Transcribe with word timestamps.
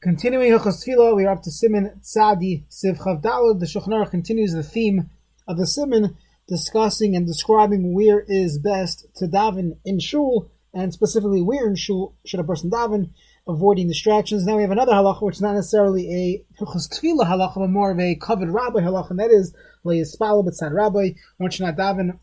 Continuing 0.00 0.52
Hilchos 0.52 0.86
Tefillah, 0.86 1.16
we 1.16 1.24
are 1.24 1.32
up 1.32 1.42
to 1.42 1.50
Siman 1.50 2.00
Tzadi 2.02 2.62
Siv 2.70 2.98
Chavdalad. 2.98 3.58
The 3.58 3.66
Shulchan 3.66 4.08
continues 4.08 4.52
the 4.52 4.62
theme 4.62 5.10
of 5.48 5.56
the 5.56 5.64
Siman, 5.64 6.14
discussing 6.46 7.16
and 7.16 7.26
describing 7.26 7.92
where 7.92 8.20
is 8.28 8.60
best 8.60 9.08
to 9.16 9.26
daven 9.26 9.76
in 9.84 9.98
shul, 9.98 10.52
and 10.72 10.94
specifically 10.94 11.42
where 11.42 11.66
in 11.66 11.74
shul 11.74 12.14
should 12.24 12.38
a 12.38 12.44
person 12.44 12.70
daven, 12.70 13.10
avoiding 13.48 13.88
distractions. 13.88 14.46
Now 14.46 14.54
we 14.54 14.62
have 14.62 14.70
another 14.70 14.92
halacha, 14.92 15.20
which 15.20 15.34
is 15.34 15.42
not 15.42 15.56
necessarily 15.56 16.14
a 16.14 16.62
Hilchos 16.62 16.88
Tefillah 16.88 17.26
halacha, 17.26 17.56
but 17.56 17.68
more 17.68 17.90
of 17.90 17.98
a 17.98 18.14
kavod 18.14 18.54
rabbi 18.54 18.78
halacha, 18.78 19.10
and 19.10 19.18
that 19.18 19.32
is 19.32 19.52
Le'ispala 19.84 20.46
b'tzad 20.46 20.72
rabbi. 20.72 21.14
One 21.38 21.50
should 21.50 21.66
not 21.66 21.76
daven 21.76 22.20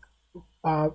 uh, 0.64 0.88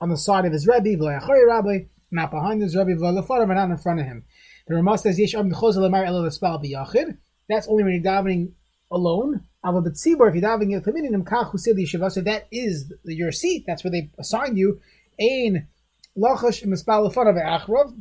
on 0.00 0.10
the 0.10 0.16
side 0.16 0.44
of 0.44 0.52
his 0.52 0.68
rabbi, 0.68 0.90
v'le'achari 0.90 1.44
rabbi, 1.44 1.78
not 2.12 2.30
behind 2.30 2.62
his 2.62 2.76
rabbi, 2.76 2.92
v'le'lefarav, 2.92 3.42
and 3.42 3.54
not 3.54 3.70
in 3.70 3.78
front 3.78 3.98
of 3.98 4.06
him. 4.06 4.22
The 4.66 4.76
Ramah 4.76 4.98
says, 4.98 5.18
Yesh 5.18 5.34
Am 5.34 5.50
Lemar 5.50 6.06
Lespal 6.06 6.62
B'Yachid. 6.62 7.18
That's 7.48 7.68
only 7.68 7.84
when 7.84 7.92
you're 7.92 8.02
davening 8.02 8.52
alone. 8.90 9.44
Ava 9.64 9.82
B'Tzibor, 9.82 10.28
if 10.28 10.34
you're 10.34 10.42
davening 10.42 10.72
in 10.72 10.82
Taminim, 10.82 11.24
Kachu 11.24 11.58
Sid 11.58 11.76
Yeshiva, 11.76 12.10
so 12.10 12.22
that 12.22 12.46
is 12.50 12.90
your 13.04 13.30
seat. 13.30 13.64
That's 13.66 13.84
where 13.84 13.90
they 13.90 14.10
assigned 14.18 14.56
you. 14.56 14.80
Ein 15.20 15.68
Lachash 16.16 16.64
Mespal 16.64 17.10
Lefarav 17.10 17.36
Achrov. 17.42 17.94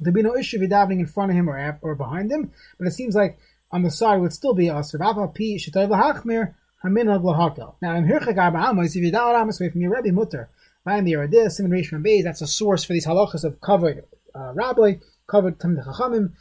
There'd 0.00 0.14
be 0.14 0.22
no 0.22 0.36
issue 0.36 0.56
if 0.56 0.62
you're 0.62 0.70
davening 0.70 0.98
in 0.98 1.06
front 1.06 1.30
of 1.30 1.36
him 1.36 1.48
or, 1.48 1.78
or 1.82 1.94
behind 1.94 2.32
him, 2.32 2.50
but 2.78 2.88
it 2.88 2.92
seems 2.92 3.14
like 3.14 3.38
on 3.70 3.82
the 3.82 3.90
side 3.90 4.20
would 4.20 4.32
still 4.32 4.54
be 4.54 4.66
Asr. 4.66 4.98
Vava 4.98 5.28
Pi 5.28 5.56
Shetay 5.56 5.88
Lahachmir, 5.88 6.54
Haminag 6.84 7.22
Lahakel. 7.22 7.76
Now, 7.80 7.94
in 7.94 8.08
Hirchak 8.08 8.36
Amos, 8.36 8.96
if 8.96 9.02
you 9.04 9.12
daven 9.12 9.40
Amos 9.40 9.60
away 9.60 9.70
from 9.70 9.80
your 9.80 9.94
Rebbe 9.94 10.12
Mutter, 10.12 10.50
Vayim 10.84 11.04
the 11.04 11.12
Yeradeh, 11.12 11.50
Simon 11.50 11.70
Reish 11.70 12.24
that's 12.24 12.42
a 12.42 12.46
source 12.46 12.82
for 12.82 12.92
these 12.92 13.06
halachas 13.06 13.44
of 13.44 13.60
kavod 13.60 14.02
uh, 14.34 14.52
rabbi 14.54 14.94
kavod 15.32 15.56
Tamid 15.56 15.84
Chachamim, 15.86 16.32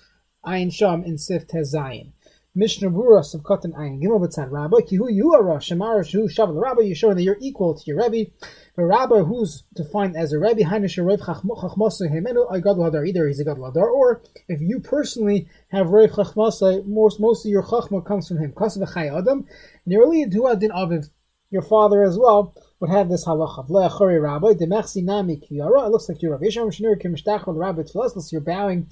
Ayin 0.46 0.74
Sham 0.74 1.04
in 1.04 1.18
Sif 1.18 1.48
Tezayin. 1.48 2.12
Mishnah 2.54 2.90
Berurah 2.90 3.24
Sif 3.24 3.42
Katan 3.44 3.72
Ayin 3.78 4.02
Gimel 4.02 4.20
B'tzad 4.20 4.52
Rabbi 4.52 4.80
Kihu 4.80 5.10
Yuara 5.10 5.58
Shemar 5.60 6.06
Shu 6.06 6.28
Shaval 6.28 6.62
Rabbi. 6.62 6.82
You're 6.82 6.96
showing 6.96 7.16
that 7.16 7.24
you're 7.24 7.38
equal 7.40 7.76
to 7.76 7.84
your 7.86 7.98
Rebbe. 7.98 8.30
The 8.76 8.84
Rabbi 8.84 9.20
who's 9.20 9.64
defined 9.74 10.18
as 10.18 10.34
a 10.34 10.40
Rebbe 10.40 10.64
Hainish 10.64 10.98
Rev 11.04 11.22
Chachmosa 11.22 12.12
Hemenu 12.12 12.52
Gadol 12.62 12.92
Hadar. 12.92 13.08
Either 13.08 13.26
he's 13.28 13.40
a 13.40 13.46
Gadol 13.46 13.72
Hadar, 13.72 13.90
or 13.90 14.22
if 14.50 14.60
you 14.60 14.82
personally 14.82 15.48
have 15.70 15.92
Rev 15.92 16.12
Chachmosa, 16.12 16.86
most 16.86 17.22
most 17.22 17.46
of 17.46 17.52
your 17.52 17.64
Chachma 17.64 18.06
comes 18.06 18.28
from 18.28 18.40
him. 18.40 18.52
Kasav 18.52 18.94
Chay 18.94 19.10
Adam. 19.10 19.48
Nearly 19.86 20.26
Din 20.26 20.42
Aviv. 20.42 21.10
Your 21.52 21.62
father 21.62 22.04
as 22.04 22.18
well 22.18 22.54
would 22.82 22.90
have 22.90 23.10
this 23.10 23.26
halacha. 23.26 23.70
Le'achori 23.70 24.22
rabbi, 24.22 24.54
demechsi 24.54 25.04
nami 25.04 25.38
kiyara. 25.38 25.86
It 25.86 25.92
looks 25.92 26.10
like 26.10 26.22
you're 26.22 26.32
Rav 26.32 26.42
Yisham 26.42 26.68
Shnur 26.68 27.00
Kimshtachel 27.02 27.56
Rabbi 27.56 27.84
Tfilas. 27.84 28.32
You're 28.32 28.42
bowing 28.42 28.88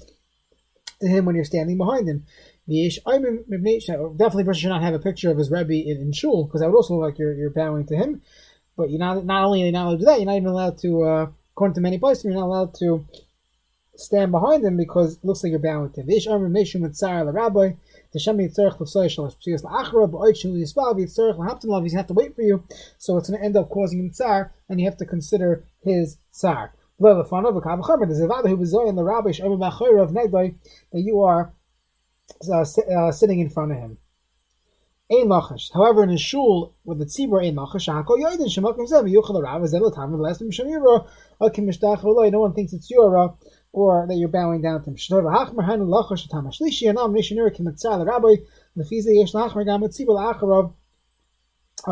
to 1.00 1.08
him 1.08 1.24
when 1.24 1.34
you're 1.34 1.44
standing 1.44 1.76
behind 1.76 2.08
him. 2.08 2.24
Definitely, 2.68 4.44
person 4.44 4.54
should 4.54 4.68
not 4.68 4.82
have 4.82 4.94
a 4.94 5.00
picture 5.00 5.30
of 5.30 5.38
his 5.38 5.50
Rebbe 5.50 5.72
in, 5.72 5.96
in 6.00 6.12
shul 6.12 6.44
because 6.44 6.60
that 6.60 6.70
would 6.70 6.76
also 6.76 6.94
look 6.94 7.10
like 7.10 7.18
you're, 7.18 7.34
you're 7.34 7.50
bowing 7.50 7.84
to 7.86 7.96
him. 7.96 8.22
But 8.76 8.90
you're 8.90 9.00
not 9.00 9.24
not 9.24 9.44
only 9.44 9.64
are 9.64 9.66
you 9.66 9.72
not 9.72 9.86
allowed 9.86 9.92
to 9.92 9.98
do 9.98 10.04
that, 10.04 10.18
you're 10.18 10.26
not 10.26 10.36
even 10.36 10.48
allowed 10.48 10.78
to, 10.78 11.02
uh, 11.02 11.26
according 11.52 11.74
to 11.74 11.80
many 11.80 11.98
places, 11.98 12.24
you're 12.24 12.34
not 12.34 12.44
allowed 12.44 12.74
to 12.76 13.04
stand 13.96 14.30
behind 14.30 14.64
him 14.64 14.76
because 14.76 15.16
it 15.16 15.24
looks 15.24 15.42
like 15.42 15.50
you're 15.50 15.58
bowing 15.58 15.90
to 15.90 16.00
him. 16.00 16.06
Vish 16.06 16.28
Amr 16.28 16.48
Meshim 16.48 16.82
with 16.82 16.94
Sarah 16.94 17.30
Rabbi. 17.30 17.72
Tashem 18.14 18.38
Yitzarech 18.38 18.80
L'Soy 18.80 19.06
Shalosh 19.06 19.36
Psias 19.38 19.62
L'Achra 19.62 20.06
B'Oit 20.08 20.36
Shu 20.36 20.48
Yispav 20.48 20.98
Yitzarech 20.98 21.38
L'Haptin 21.38 21.68
Lav. 21.68 21.82
He's 21.82 21.94
have 21.94 22.06
to 22.08 22.14
wait 22.14 22.34
for 22.34 22.42
you, 22.42 22.64
so 22.98 23.16
it's 23.16 23.28
going 23.28 23.40
to 23.40 23.44
end 23.44 23.56
up 23.56 23.68
causing 23.68 24.00
him 24.00 24.10
tsar, 24.10 24.52
and 24.68 24.80
you 24.80 24.86
have 24.86 24.96
to 24.98 25.06
consider 25.06 25.64
his 25.82 26.18
tsar. 26.30 26.72
There's 27.02 27.16
a 27.16 27.22
vada 27.24 28.48
who 28.48 28.56
was 28.56 28.74
in 28.74 28.94
the 28.94 29.04
rabbi 29.04 29.30
of 29.30 30.10
Negdai 30.10 30.54
that 30.92 31.00
you 31.00 31.22
are 31.22 31.54
uh, 32.46 32.60
uh, 32.60 33.12
sitting 33.12 33.40
in 33.40 33.48
front 33.48 33.72
of 33.72 33.78
him. 33.78 33.98
Ein 35.10 35.26
lachash. 35.26 35.72
However, 35.72 36.04
in 36.04 36.10
a 36.10 36.18
shul 36.18 36.74
with 36.84 36.98
the 36.98 37.06
tzibur 37.06 37.42
ein 37.44 37.56
lachash, 37.56 37.88
hakol 37.88 38.18
yoidin 38.18 38.46
shemakim 38.46 38.86
zeh 38.86 39.02
v'yuchal 39.02 39.42
rav 39.42 39.64
is 39.64 39.72
elotam 39.74 40.10
v'lestim 40.12 40.50
shamira 40.52 41.06
akim 41.40 41.66
mishtach 41.66 42.02
v'loy. 42.02 42.30
No 42.30 42.40
one 42.40 42.52
thinks 42.52 42.74
it's 42.74 42.90
your 42.90 43.34
or 43.72 44.06
that 44.08 44.16
you're 44.16 44.28
bowing 44.28 44.62
down 44.62 44.82
to 44.82 44.90
him. 44.90 44.96
La'acharav 44.96 45.84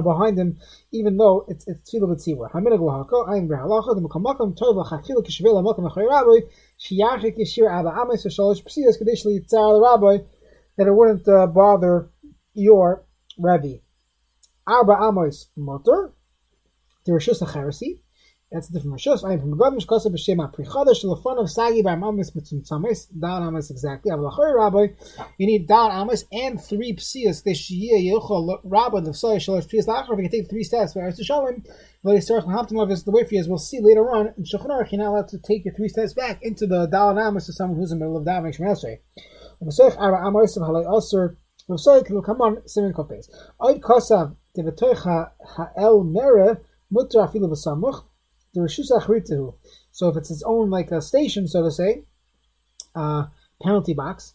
behind 0.05 0.39
him, 0.39 0.59
even 0.93 1.17
though 1.17 1.47
it's 1.49 1.67
it's 1.67 1.91
tefillah 1.91 2.15
b'tzibur. 2.15 2.51
Haminag 2.51 2.81
l'hako 2.81 3.25
ayin 3.27 3.49
b'halacha 3.49 3.95
the 3.95 4.03
mukamakam 4.07 4.55
tov 4.55 4.77
l'chachila 4.77 5.23
k'shvei 5.25 5.55
l'makam 5.55 5.87
achay 5.91 6.07
rabbi 6.07 6.41
shiyachik 6.79 7.39
yeshir 7.39 7.71
aba 7.71 7.91
amis 8.01 8.27
v'shalosh 8.27 8.63
p'siyas 8.65 8.99
kadesh 8.99 9.25
liyitzar 9.25 9.73
the 9.75 9.81
rabbi 9.81 10.19
that 10.77 10.87
it 10.87 10.95
wouldn't 10.95 11.27
uh, 11.27 11.47
bother 11.47 12.11
your 12.55 13.07
Rebbe. 13.39 13.81
Arba 14.67 14.99
Amos 15.01 15.49
Motor, 15.57 16.13
the 17.07 17.13
Rishus 17.13 17.41
HaCharisi, 17.41 18.01
that's 18.51 18.71
a 18.71 18.73
different 18.73 18.97
Rishus. 18.97 19.29
I 19.29 19.35
am 19.35 19.41
from 19.41 19.59
Gavish 19.59 19.87
Kosa 19.87 20.07
B'Shem 20.07 20.37
HaPrichada 20.39 20.95
Shalafon 20.95 21.41
of 21.41 21.51
Sagi 21.51 21.83
by 21.83 21.93
Amos 21.93 22.31
Mitzum 22.31 22.67
Tzamis, 22.67 23.07
Dal 23.19 23.47
Amos 23.47 23.71
exactly. 23.71 24.11
Avalachor 24.11 24.55
Rabbi, 24.55 24.87
you 25.37 25.47
need 25.47 25.69
Dal 25.69 25.91
Amos 25.91 26.25
and 26.33 26.63
three 26.63 26.95
Psias, 26.95 27.43
Teshiyah 27.43 28.03
Yochel 28.11 28.61
Rabbi, 28.65 29.01
the 29.01 29.13
Soy 29.13 29.37
Shalosh 29.37 29.69
Psias 29.69 29.87
Lachar, 29.87 30.13
if 30.13 30.19
can 30.19 30.31
take 30.31 30.49
three 30.49 30.65
steps, 30.65 30.95
but 30.95 31.01
Eretz 31.01 31.23
Shalom, 31.23 31.63
Veli 32.03 32.19
Sarach 32.19 32.47
Lahamtim 32.47 32.91
is 32.91 33.05
the 33.05 33.11
way 33.11 33.25
for 33.25 33.35
you, 33.35 33.41
as 33.41 33.49
we'll 33.49 33.59
see 33.59 33.81
later 33.81 34.11
on, 34.11 34.33
in 34.39 34.45
Shulchan 34.45 34.69
Aruch, 34.69 34.93
you're 34.93 35.03
not 35.03 35.11
allowed 35.11 35.29
to 35.29 35.39
take 35.39 35.67
your 35.67 35.75
three 35.75 35.89
steps 35.89 36.15
back 36.15 36.43
into 36.43 36.67
the 36.67 36.87
Dal 36.87 37.19
Amos 37.19 37.47
to 37.47 37.53
someone 37.53 37.79
who's 37.79 37.93
in 37.93 37.99
the 37.99 38.07
middle 38.07 38.17
of 38.17 38.25
Davening 38.25 38.57
Shemel 38.57 38.73
Esrei. 38.73 38.99
V'Soich 39.63 39.99
Arba 39.99 40.27
Amos 40.27 40.57
of 40.57 40.63
Halai 40.63 40.87
Osir, 40.87 41.37
Rosai 41.69 42.03
can 42.03 42.23
come 42.23 42.41
on 42.41 42.67
Simon 42.67 42.95
Kopes. 42.95 43.29
Oid 43.61 43.81
Kosav 43.81 44.37
Devatoicha 44.57 45.33
Ha'el 45.57 46.03
Mere 46.03 46.63
Mutra 46.91 47.29
Afilu 47.29 47.51
V'Samuch 47.51 48.05
the 48.55 48.61
Rishus 48.61 48.91
Achritahu. 48.91 49.55
So 49.93 50.09
if 50.09 50.17
it's 50.17 50.31
its 50.31 50.43
own 50.43 50.71
like 50.71 50.91
a 50.91 51.01
station, 51.01 51.49
so 51.49 51.63
to 51.63 51.71
say, 51.71 52.05
uh, 52.95 53.27
penalty 53.63 53.95
box, 53.95 54.35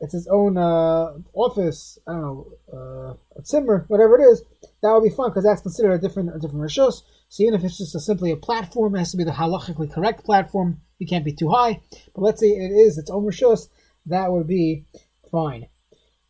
it's 0.00 0.14
its 0.14 0.28
own 0.28 0.56
uh, 0.56 1.14
office. 1.32 1.98
I 2.06 2.12
don't 2.12 2.22
know, 2.22 2.46
uh, 2.72 3.40
a 3.40 3.44
zimmer, 3.44 3.84
whatever 3.88 4.20
it 4.20 4.24
is. 4.24 4.42
That 4.82 4.92
would 4.92 5.02
be 5.02 5.14
fun 5.14 5.30
because 5.30 5.44
that's 5.44 5.62
considered 5.62 5.92
a 5.92 5.98
different 5.98 6.34
a 6.34 6.38
different 6.38 6.64
rishus. 6.64 7.02
So 7.28 7.42
even 7.42 7.54
if 7.54 7.64
it's 7.64 7.78
just 7.78 7.94
a, 7.96 8.00
simply 8.00 8.30
a 8.30 8.36
platform, 8.36 8.94
it 8.94 9.00
has 9.00 9.10
to 9.10 9.16
be 9.16 9.24
the 9.24 9.32
halachically 9.32 9.92
correct 9.92 10.24
platform. 10.24 10.80
You 10.98 11.06
can't 11.06 11.24
be 11.24 11.32
too 11.32 11.50
high. 11.50 11.80
But 12.14 12.22
let's 12.22 12.40
say 12.40 12.48
it 12.48 12.70
is 12.70 12.96
its 12.96 13.10
own 13.10 13.24
rishus, 13.24 13.68
that 14.06 14.30
would 14.30 14.46
be 14.46 14.84
fine. 15.30 15.66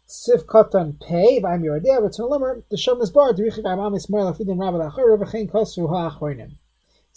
Sif 0.06 0.46
katan 0.46 0.98
pei 0.98 1.40
v'ayim 1.40 1.62
yoradeh 1.62 2.00
v'tzon 2.00 2.30
lemer 2.30 2.62
the 2.70 2.96
this 2.98 3.10
bar 3.10 3.34
d'richik 3.34 3.64
amam 3.64 3.94
ismail 3.94 4.32
afidin 4.32 4.58
rabbi 4.58 4.78
la'achor 4.78 5.18
v'chein 5.18 5.50
kosru 5.50 5.88
ha'achroinim. 5.90 6.56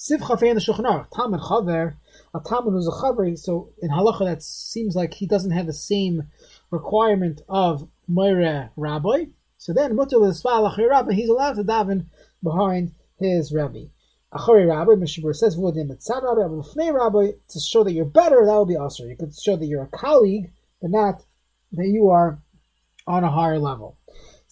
The 0.08 0.18
Shulchan 0.18 0.84
a 0.84 1.94
a 2.34 2.40
chaver 2.40 3.38
so 3.38 3.70
in 3.84 3.90
halacha 3.92 4.26
that 4.26 4.42
seems 4.42 4.96
like 4.96 5.14
he 5.14 5.28
doesn't 5.28 5.52
have 5.52 5.68
the 5.68 5.74
same 5.74 6.24
requirement 6.72 7.42
of 7.48 7.88
moire 8.10 8.72
rabbi 8.76 9.26
so 9.60 9.74
then 9.74 9.96
l'sval 9.96 10.74
achri 10.74 10.90
rabbi 10.90 11.14
he's 11.14 11.30
allowed 11.30 11.54
to 11.54 11.64
daven 11.64 12.08
behind 12.42 12.94
his 13.20 13.54
rabbi. 13.54 13.84
Achari 14.34 14.68
rabbi 14.68 14.94
Mishabur 14.94 15.36
says 15.36 15.56
v'udim 15.56 15.92
etzad 15.92 16.24
rabbi 16.24 16.64
but 16.76 16.94
rabbi 16.96 17.34
to 17.50 17.60
show 17.60 17.84
that 17.84 17.92
you're 17.92 18.06
better 18.06 18.44
that 18.44 18.58
would 18.58 18.70
be 18.70 18.78
also 18.78 19.06
you 19.06 19.16
could 19.16 19.36
show 19.36 19.56
that 19.56 19.68
you're 19.68 19.84
a 19.84 19.98
colleague 19.98 20.52
but 20.82 20.90
not 20.90 21.24
that 21.74 21.88
you 21.88 22.10
are 22.10 22.42
on 23.06 23.24
a 23.24 23.30
higher 23.30 23.60
level. 23.60 24.00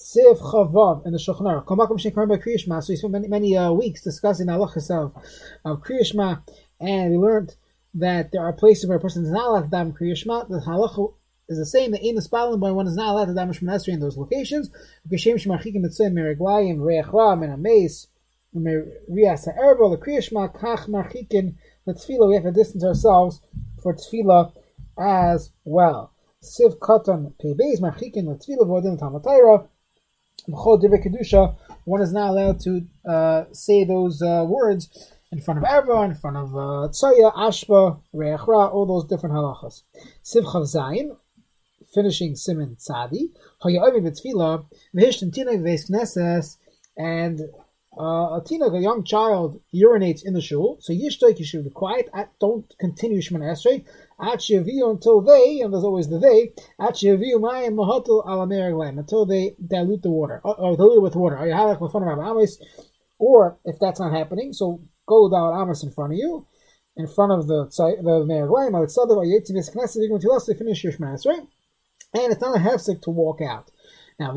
Sif 0.02 0.40
Chavav 0.40 1.06
in 1.06 1.12
the 1.12 1.20
Shulchan 1.20 1.42
Aruch. 1.42 1.66
Kamakom 1.66 2.00
Shekar 2.00 2.26
by 2.26 2.38
Kriyashma. 2.38 2.82
So 2.82 2.94
we 2.94 2.96
spent 2.96 3.12
many, 3.12 3.28
many 3.28 3.58
uh, 3.58 3.74
weeks 3.74 4.02
discussing 4.02 4.48
halachas 4.48 4.90
of, 4.90 5.14
of 5.66 5.84
Kriyashma, 5.84 6.42
and 6.80 7.12
we 7.12 7.18
learned 7.18 7.54
that 7.96 8.32
there 8.32 8.42
are 8.42 8.54
places 8.54 8.88
where 8.88 8.98
a 8.98 9.02
person 9.02 9.26
is 9.26 9.32
not 9.32 9.48
allowed 9.48 9.64
to 9.64 9.68
daven 9.68 9.94
Kriyashma. 9.94 10.48
The 10.48 10.62
halacha 10.66 11.14
is 11.50 11.58
the 11.58 11.66
same. 11.66 11.92
The 11.92 12.00
Ein 12.00 12.16
Spalin 12.16 12.62
by 12.62 12.72
one 12.72 12.88
is 12.88 12.96
not 12.96 13.10
allowed 13.10 13.26
to 13.26 13.34
daven 13.34 13.50
Shemon 13.50 13.88
in 13.90 14.00
those 14.00 14.16
locations. 14.16 14.70
Geshem 15.12 15.36
Shemachikim 15.36 15.82
Mitzvah 15.82 16.06
Meriglayim 16.06 16.78
Reachra 16.78 17.38
Men 17.38 17.50
Ameis 17.50 18.08
Rias 18.54 19.46
Ha'erbo 19.46 19.92
the 19.92 19.98
Kriyashma 19.98 20.58
Kach 20.58 20.88
Marchikin 20.88 21.56
the 21.86 21.94
Tefillah. 21.94 22.30
We 22.30 22.36
have 22.36 22.46
to 22.46 22.54
distance 22.54 22.86
ourselves 22.86 23.42
for 23.84 23.94
Tefillah 23.94 24.54
as 24.98 25.52
well. 25.66 26.14
Siv 26.42 26.80
Katan 26.80 27.34
Pebeis 27.44 27.82
Marchikin 27.82 28.28
Tefillah 28.28 28.66
Vodin 28.66 28.98
Tamatayra. 28.98 29.68
One 30.48 32.02
is 32.02 32.14
not 32.14 32.30
allowed 32.30 32.60
to 32.62 32.86
uh, 33.08 33.46
say 33.52 33.84
those 33.84 34.22
uh, 34.22 34.46
words 34.48 35.14
in 35.32 35.42
front 35.42 35.60
of 35.60 35.64
everyone, 35.66 36.12
in 36.12 36.16
front 36.16 36.38
of 36.38 36.56
uh, 36.56 36.90
Ashba, 36.90 38.00
Reachra, 38.14 38.74
all 38.74 38.86
those 38.86 39.06
different 39.06 39.36
halachas. 39.36 39.84
Sivchav 40.24 40.64
Zayin, 40.64 41.16
finishing 41.94 42.36
Simin 42.36 42.78
Tzadi, 42.78 43.30
Hayaomi 43.64 44.02
B'Tfila, 44.02 44.66
V'Hishtan 44.96 45.34
Tina 45.34 45.52
Knesses, 45.52 46.58
and 46.98 47.42
uh, 47.98 48.38
a 48.38 48.44
teenager, 48.46 48.76
a 48.76 48.82
young 48.82 49.04
child, 49.04 49.60
urinates 49.74 50.24
in 50.24 50.34
the 50.34 50.42
shul, 50.42 50.78
so 50.80 50.94
yishtoik, 50.94 51.40
you 51.40 51.46
should 51.46 51.64
be 51.64 51.70
quiet, 51.70 52.08
At, 52.14 52.32
don't 52.40 52.72
continue 52.80 53.20
Shemon 53.20 53.42
Esrei, 53.42 53.84
Achiaviu 54.20 54.92
until 54.92 55.22
they, 55.22 55.62
and 55.62 55.74
there's 55.74 55.84
always 55.84 56.08
the 56.08 56.20
they, 56.20 56.54
Achiaviu 56.80 57.40
mayim 57.40 57.76
mahatul 57.76 58.26
ala 58.28 58.88
until 58.88 59.26
they 59.26 59.56
dilute 59.66 60.04
the 60.04 60.12
water, 60.12 60.40
or, 60.44 60.56
or 60.60 60.76
dilute 60.78 60.98
it 60.98 61.02
with 61.02 61.16
water. 61.16 61.38
Or 63.18 63.58
if 63.66 63.80
that's 63.80 64.00
not 64.00 64.14
happening, 64.14 64.54
so 64.54 64.82
go 65.08 65.30
down 65.30 65.60
Amos 65.60 65.84
in 65.84 65.92
front 65.92 66.14
of 66.14 66.20
you, 66.20 66.46
in 66.96 67.08
front 67.08 67.32
of 67.32 67.48
the 67.48 67.66
the 67.66 68.26
Meraglaim, 68.26 68.90
say 68.90 69.02
that 69.06 70.46
to 70.46 70.56
finish 70.56 70.84
your 70.84 70.94
Shemon 70.94 71.16
Esrei, 71.16 71.40
and 72.14 72.32
it's 72.32 72.42
not 72.42 72.56
a 72.56 72.60
hefsek 72.60 73.02
to 73.02 73.10
walk 73.10 73.42
out. 73.42 73.72
Now. 74.20 74.36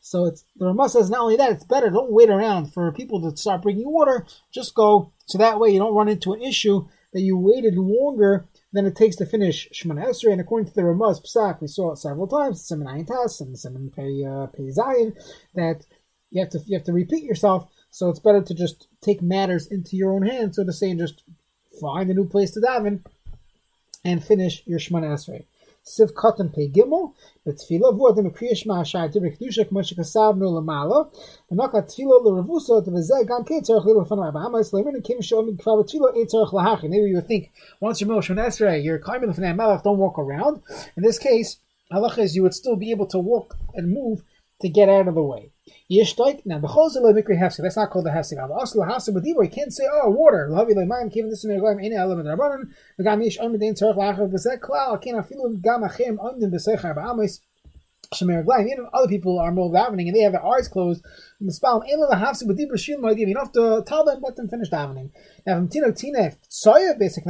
So 0.00 0.24
it's 0.26 0.44
the 0.56 0.66
Ramah 0.66 0.88
says 0.88 1.10
not 1.10 1.20
only 1.20 1.36
that, 1.36 1.52
it's 1.52 1.64
better. 1.64 1.90
Don't 1.90 2.10
wait 2.10 2.28
around 2.28 2.72
for 2.72 2.90
people 2.92 3.22
to 3.22 3.36
start 3.36 3.62
bringing 3.62 3.88
water. 3.88 4.26
Just 4.52 4.74
go 4.74 5.12
so 5.26 5.38
that 5.38 5.60
way 5.60 5.70
you 5.70 5.78
don't 5.78 5.94
run 5.94 6.08
into 6.08 6.32
an 6.32 6.42
issue 6.42 6.88
that 7.12 7.20
you 7.20 7.38
waited 7.38 7.76
longer 7.76 8.48
than 8.72 8.84
it 8.84 8.96
takes 8.96 9.14
to 9.16 9.26
finish 9.26 9.68
Shemana 9.72 10.08
Esrei. 10.08 10.32
And 10.32 10.40
according 10.40 10.66
to 10.66 10.74
the 10.74 10.84
Ramah's 10.84 11.20
Psak, 11.20 11.60
we 11.60 11.68
saw 11.68 11.92
it 11.92 11.98
several 11.98 12.26
times, 12.26 12.66
Simon 12.66 12.88
Ayin 12.88 13.06
Tas 13.06 13.40
and 13.40 13.56
Simon 13.56 13.92
Pei 13.94 14.24
uh, 14.24 14.48
Pei 14.48 14.72
Zayin, 14.76 15.16
that 15.54 15.86
you 16.30 16.40
have 16.40 16.50
to 16.50 16.58
you 16.66 16.76
have 16.76 16.86
to 16.86 16.92
repeat 16.92 17.22
yourself. 17.22 17.70
So 17.90 18.08
it's 18.08 18.18
better 18.18 18.42
to 18.42 18.54
just 18.54 18.88
take 19.00 19.22
matters 19.22 19.68
into 19.68 19.96
your 19.96 20.12
own 20.12 20.26
hands, 20.26 20.56
so 20.56 20.64
to 20.64 20.72
say, 20.72 20.90
and 20.90 20.98
just 20.98 21.22
find 21.80 22.10
a 22.10 22.14
new 22.14 22.28
place 22.28 22.50
to 22.52 22.60
daven 22.60 23.04
and 24.04 24.24
finish 24.24 24.62
your 24.66 24.78
Shemana 24.78 25.14
Esrei. 25.14 25.44
Siv 25.84 26.12
Katan 26.12 26.54
Pei 26.54 26.68
Gimel, 26.68 27.12
Betfila 27.46 27.92
Vuadim 27.92 28.34
Kriyish 28.34 28.64
Ma'ashai 28.64 29.12
Dibri 29.12 29.38
Kedusha 29.38 29.68
K'mosh 29.68 29.94
Kasav 29.94 30.36
No 30.38 30.50
Lamala, 30.50 31.10
V'naka 31.52 31.82
Tfila 31.82 32.22
L'Revuso 32.24 32.82
T'vezeh 32.82 33.26
Gam 33.26 33.44
Kei 33.44 33.60
Tzorach 33.60 33.84
Lilo 33.84 34.04
Fanai 34.04 34.32
Ba'ama 34.32 34.62
Yisraelim 34.62 35.04
Kim 35.04 35.18
Shom 35.18 35.50
Mikvav 35.50 35.84
Tfila 35.84 36.16
Ein 36.16 36.26
Tzorach 36.26 36.52
Lahachi. 36.52 36.88
Maybe 36.88 37.08
you 37.08 37.16
would 37.16 37.28
think 37.28 37.52
once 37.80 38.00
you're 38.00 38.08
Moshe 38.08 38.34
Esrei, 38.34 38.82
you're 38.82 38.98
Kaimel 38.98 39.36
Fanai 39.38 39.54
Malach, 39.54 39.82
don't 39.82 39.98
walk 39.98 40.18
around. 40.18 40.62
In 40.96 41.02
this 41.02 41.18
case, 41.18 41.58
halacha 41.92 42.20
is 42.20 42.34
you 42.34 42.42
would 42.42 42.54
still 42.54 42.76
be 42.76 42.90
able 42.90 43.06
to 43.06 43.18
walk 43.18 43.56
and 43.74 43.92
move 43.92 44.22
to 44.60 44.68
get 44.68 44.88
out 44.88 45.08
of 45.08 45.14
the 45.14 45.22
way. 45.22 45.50
Yishtoik. 45.90 46.42
Now 46.44 46.58
the 46.58 46.68
chol 46.68 46.90
zelo 46.94 47.12
mikri 47.12 47.38
hefsek. 47.38 47.62
That's 47.62 47.76
not 47.76 47.90
called 47.90 48.06
the 48.06 48.10
hefsek. 48.10 48.38
Al 48.38 48.50
asla 48.50 48.86
hafsek 48.88 49.14
b'dibor. 49.14 49.44
You 49.44 49.50
can't 49.50 49.72
say, 49.72 49.84
oh, 49.90 50.10
water. 50.10 50.48
Lahavi 50.50 50.74
le'mayim 50.74 51.12
kivin 51.14 51.30
this 51.30 51.44
in 51.44 51.58
goyim 51.58 51.80
ina 51.82 51.96
elam 51.96 52.22
d'rabanan. 52.22 52.70
V'gam 52.98 53.22
yish 53.24 53.40
on 53.40 53.52
medein 53.52 53.74
tzorach 53.74 53.96
la'achav 53.96 54.30
b'zek 54.32 54.60
klal. 54.60 55.00
Ken 55.02 55.14
afilu 55.14 55.60
gam 55.60 55.82
achem 55.82 56.18
ondim 56.18 56.50
b'seichar 56.52 56.94
ba'amis. 56.96 57.40
Shemer 58.12 58.44
Gleim, 58.44 58.66
even 58.70 58.86
other 58.92 59.08
people 59.08 59.38
are 59.40 59.50
more 59.50 59.70
davening 59.70 60.08
and 60.08 60.14
they 60.14 60.20
have 60.20 60.32
their 60.32 60.44
eyes 60.44 60.68
closed. 60.68 61.02
You 61.40 61.48
don't 61.50 62.16
have 62.18 62.38
to 63.52 63.82
tell 63.86 64.04
them, 64.04 64.20
let 64.22 64.36
them 64.36 64.48
finish 64.48 64.68
davening. 64.70 65.10
Now, 65.46 65.56
from 65.56 65.68
Tino 65.68 65.90
Tina, 65.90 66.32
Soya 66.48 66.98
basic 66.98 67.24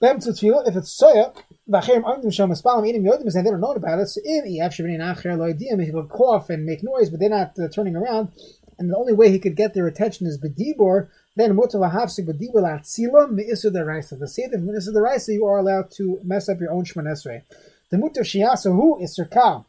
says, 0.00 0.42
if 0.42 0.76
it's 0.76 1.00
Soya, 1.00 1.34
Vacherim 1.70 2.02
Amdim 2.02 2.26
Shom 2.26 2.50
Espalim 2.50 2.88
eating 2.88 3.04
Yodim 3.04 3.22
and 3.22 3.46
they 3.46 3.50
don't 3.50 3.60
know 3.60 3.72
about 3.72 4.00
it. 4.00 4.06
So 4.08 4.20
if 4.24 4.44
he 4.44 4.60
actually 4.60 4.96
Acher 4.96 5.36
Loidim, 5.36 5.84
he 5.84 5.90
will 5.90 6.06
cough 6.06 6.50
and 6.50 6.64
make 6.64 6.82
noise, 6.82 7.10
but 7.10 7.20
they're 7.20 7.28
not 7.28 7.58
uh, 7.58 7.68
turning 7.68 7.96
around. 7.96 8.32
And 8.78 8.90
the 8.90 8.96
only 8.96 9.12
way 9.12 9.30
he 9.30 9.38
could 9.38 9.56
get 9.56 9.74
their 9.74 9.86
attention 9.86 10.26
is 10.26 10.38
Bedibor. 10.38 11.08
Then 11.36 11.54
Mutar 11.56 11.74
Lahavsik 11.74 12.26
Bedibor 12.26 12.62
Latzilam 12.62 13.38
Meisur 13.38 13.70
Deraisa. 13.70 14.18
The 14.18 14.26
say 14.26 14.48
that 14.48 14.60
Meisur 14.60 14.94
Deraisa, 14.94 15.34
you 15.34 15.44
are 15.46 15.58
allowed 15.58 15.90
to 15.92 16.18
mess 16.24 16.48
up 16.48 16.60
your 16.60 16.72
own 16.72 16.84
Shemon 16.84 17.04
Esrei. 17.04 17.42
The 17.90 17.98
Mutar 17.98 18.20
Shiasa 18.20 18.72
who 18.72 18.98
is 19.00 19.16
Sirkal. 19.18 19.66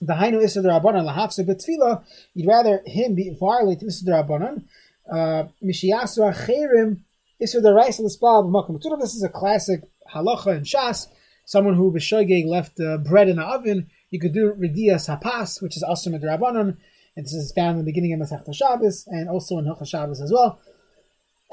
The 0.00 0.12
Hainu 0.12 0.42
Isur 0.42 0.62
Derabanan 0.62 1.10
Lahavsik 1.10 1.46
Betfila. 1.46 2.04
You'd 2.34 2.46
rather 2.46 2.82
him 2.84 3.14
be 3.14 3.30
violate 3.30 3.80
Isur 3.80 4.04
Derabanan. 4.04 4.64
Uh, 5.10 5.48
Mishiasu 7.40 7.60
Acherim 7.60 7.62
Isur 7.62 7.62
Deraisa 7.62 8.00
L'Spal 8.00 8.44
B'Makom. 8.44 9.00
This 9.00 9.14
is 9.14 9.22
a 9.22 9.28
classic 9.28 9.82
halacha 10.14 10.56
in 10.56 10.62
Shas 10.64 11.08
someone 11.44 11.74
who 11.74 11.92
b'shogeg 11.92 12.46
left 12.46 12.80
uh, 12.80 12.98
bread 12.98 13.28
in 13.28 13.36
the 13.36 13.42
oven, 13.42 13.88
you 14.10 14.18
could 14.18 14.32
do 14.32 14.54
ridias 14.54 15.08
hapas, 15.08 15.62
which 15.62 15.76
is 15.76 15.82
also 15.82 16.10
midrabanon, 16.10 16.76
and 17.16 17.26
this 17.26 17.32
is 17.34 17.52
found 17.52 17.78
in 17.78 17.84
the 17.84 17.90
beginning 17.90 18.12
of 18.12 18.20
Masechta 18.20 18.54
Shabbos 18.54 19.06
and 19.06 19.28
also 19.28 19.58
in 19.58 19.64
Hilchah 19.64 19.86
Shabbos 19.86 20.20
as 20.20 20.32
well. 20.32 20.58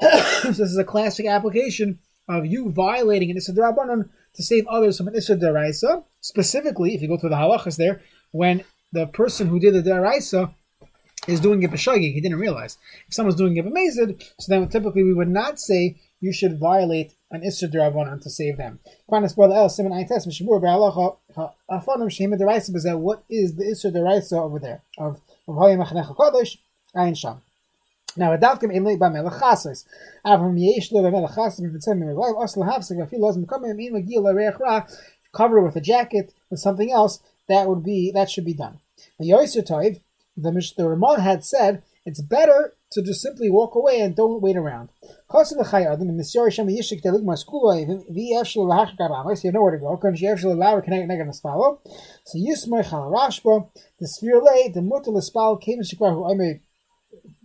so 0.00 0.48
this 0.48 0.60
is 0.60 0.78
a 0.78 0.84
classic 0.84 1.26
application 1.26 1.98
of 2.28 2.46
you 2.46 2.70
violating 2.70 3.30
an 3.30 3.36
Issa 3.36 3.52
Drabanan 3.52 4.08
to 4.34 4.42
save 4.42 4.66
others 4.66 4.96
from 4.96 5.08
an 5.08 5.14
Issa 5.14 5.36
Daraisa. 5.36 6.04
Specifically, 6.20 6.94
if 6.94 7.02
you 7.02 7.08
go 7.08 7.16
to 7.16 7.28
the 7.28 7.36
halachas 7.36 7.76
there, 7.76 8.00
when 8.32 8.64
the 8.92 9.06
person 9.06 9.48
who 9.48 9.60
did 9.60 9.74
the 9.74 9.88
Daraisa 9.88 10.54
is 11.28 11.40
doing 11.40 11.62
it 11.62 11.70
b'shogeg, 11.70 12.12
he 12.12 12.20
didn't 12.20 12.38
realize. 12.38 12.78
If 13.08 13.14
someone's 13.14 13.36
doing 13.36 13.56
it 13.56 13.64
b'mezid, 13.64 14.22
so 14.40 14.46
then 14.48 14.68
typically 14.68 15.02
we 15.02 15.14
would 15.14 15.28
not 15.28 15.60
say 15.60 15.96
you 16.20 16.32
should 16.32 16.58
violate 16.58 17.14
an 17.30 17.42
Isser 17.42 17.70
Derabanan 17.72 18.20
to 18.22 18.30
save 18.30 18.56
them. 18.56 18.80
What 19.06 19.24
is 19.24 19.34
the 19.34 19.44
Isser 23.64 23.92
Deraisa 23.92 24.32
over 24.34 24.58
there 24.58 24.82
of 24.98 25.20
of 25.48 25.56
Hayim 25.56 25.84
Achnecha 25.84 26.16
Kodesh 26.16 26.58
Ayin 26.94 27.16
Sham. 27.16 27.42
Now, 28.16 28.36
Adavkim 28.36 28.74
Imli 28.74 28.98
Ba 28.98 29.10
Melech 29.10 29.32
Chasos. 29.34 29.84
Avram 30.24 30.58
Yesh 30.58 30.92
Lo 30.92 31.02
Ba 31.02 31.10
Melech 31.10 31.30
Chasos 31.32 31.60
Mitzvah 31.60 31.94
Miraglav 31.94 32.36
Osla 32.36 32.66
Havsik 32.68 32.98
Vafi 32.98 33.18
Loz 33.18 33.38
Mekamim 33.38 33.82
Im 33.82 33.94
Magil 33.94 34.34
Reich 34.34 34.60
Ra. 34.60 34.86
Cover 35.32 35.58
it 35.58 35.64
with 35.64 35.76
a 35.76 35.80
jacket 35.80 36.32
with 36.50 36.60
something 36.60 36.92
else. 36.92 37.20
That 37.48 37.68
would 37.68 37.82
be 37.82 38.12
that 38.12 38.30
should 38.30 38.44
be 38.44 38.54
done. 38.54 38.78
The 39.18 39.30
Yoiser 39.30 39.66
Toiv, 39.66 40.00
the 40.36 40.72
the 40.76 40.88
Ramah 40.88 41.20
had 41.20 41.44
said 41.44 41.82
it's 42.04 42.20
better 42.20 42.74
to 42.92 43.02
just 43.02 43.22
simply 43.22 43.48
walk 43.48 43.74
away 43.74 44.00
and 44.00 44.14
don't 44.16 44.42
wait 44.42 44.56
around. 44.56 44.90
If 45.00 45.50
you 45.50 45.64
have 48.34 49.54
nowhere 49.54 49.70
to 49.70 49.78
go, 49.78 49.98
so 52.24 52.38
Yismay 52.38 52.84
Chalarashba, 52.84 53.70
the 53.98 54.06
Svirle, 54.06 54.74
the 54.74 54.80
Mutal 54.80 55.16
Espal, 55.16 55.60
came 55.60 55.82
to 55.82 55.96
Shikra, 55.96 56.12
who 56.12 56.24
I 56.30 56.60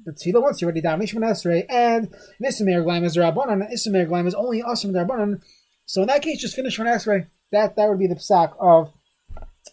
but 0.07 0.15
Tefillah 0.15 0.41
once 0.41 0.61
you 0.61 0.65
already 0.65 0.79
down 0.79 1.01
Esrei, 1.01 1.65
and 1.69 2.09
Nisamir 2.41 2.81
Glaim 2.83 3.03
is 3.03 3.17
Rabbanan, 3.17 3.61
and 3.61 3.73
Isamir 3.73 4.07
Glaim 4.07 4.25
is 4.25 4.33
only 4.33 4.61
Asim 4.61 4.91
Rabbanan. 4.91 5.41
So 5.85 6.01
in 6.01 6.07
that 6.07 6.21
case, 6.21 6.39
just 6.39 6.55
finish 6.55 6.77
from 6.77 6.87
Esrei. 6.87 7.27
That 7.51 7.75
that 7.75 7.89
would 7.89 7.99
be 7.99 8.07
the 8.07 8.15
psak 8.15 8.53
of 8.57 8.93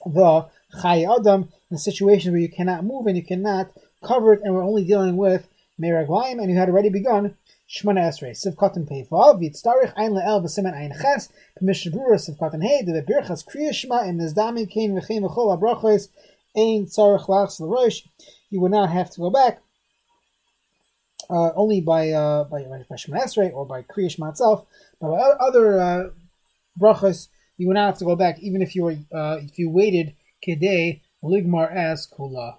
the 0.05 0.49
Chay 0.81 1.07
Adam, 1.07 1.49
in 1.71 1.77
a 1.77 1.79
situation 1.79 2.33
where 2.33 2.41
you 2.41 2.49
cannot 2.49 2.85
move 2.85 3.07
and 3.07 3.17
you 3.17 3.25
cannot 3.25 3.71
cover 4.03 4.33
it, 4.35 4.41
and 4.43 4.55
we're 4.55 4.63
only 4.63 4.85
dealing 4.85 5.17
with 5.17 5.49
Meraglaim, 5.81 6.41
and 6.41 6.51
you 6.51 6.57
had 6.57 6.69
already 6.69 6.89
begun 6.89 7.37
Shmona 7.69 8.01
Esrei, 8.01 8.31
Siv 8.31 8.55
Katan 8.55 8.89
Pei 8.89 9.07
Vav, 9.11 9.41
Yitztarich 9.41 9.93
Ein 9.97 10.13
Le'el 10.13 10.43
B'Simen 10.43 10.75
Ein 10.75 10.93
Ches, 11.01 11.31
Mishnah 11.61 11.93
Brura 11.93 12.17
Siv 12.17 12.39
Katan 12.39 12.63
Hey, 12.63 12.83
the 12.83 13.03
Birchas 13.03 13.45
Kriya 13.45 13.73
Shema, 13.73 14.05
Im 14.05 14.19
Nizdami 14.19 14.73
Kain 14.73 14.95
V'Chein 14.95 15.23
V'Chol 15.23 15.59
HaBrachos, 15.59 16.09
Ein 16.57 16.87
Tzarech 16.87 17.27
Lachs 17.27 17.61
L'Rosh, 17.61 18.07
you 18.51 18.61
would 18.61 18.71
not 18.71 18.91
have 18.91 19.11
to 19.11 19.21
go 19.21 19.31
back, 19.31 19.61
uh, 21.31 21.51
only 21.57 21.81
by, 21.81 22.11
uh, 22.11 22.45
by, 22.45 22.63
by 22.63 22.97
Shemona 22.97 23.25
Esrei, 23.25 23.53
or 23.53 23.67
by 23.67 23.83
Kriya 23.83 24.29
itself, 24.29 24.67
but 25.01 25.11
by 25.11 25.19
other, 25.19 25.81
uh, 25.81 26.11
you 27.57 27.69
would 27.69 27.75
not 27.75 27.87
have 27.87 27.99
to 27.99 28.05
go 28.05 28.17
back, 28.17 28.39
even 28.41 28.61
if 28.63 28.77
you 28.77 28.85
were, 28.85 28.97
uh, 29.13 29.39
if 29.41 29.59
you 29.59 29.71
waited 29.71 30.15
Kedei 30.45 31.01
Ligmar 31.23 31.71
as 31.73 32.07
Kula. 32.07 32.59